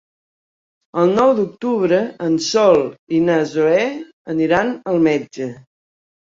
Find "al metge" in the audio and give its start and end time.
4.95-5.55